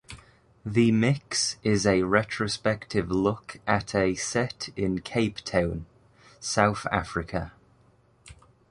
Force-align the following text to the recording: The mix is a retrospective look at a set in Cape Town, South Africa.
The 0.65 0.91
mix 0.91 1.57
is 1.61 1.85
a 1.85 2.01
retrospective 2.01 3.11
look 3.11 3.59
at 3.67 3.93
a 3.93 4.15
set 4.15 4.69
in 4.75 5.01
Cape 5.01 5.37
Town, 5.41 5.85
South 6.39 6.87
Africa. 6.91 7.51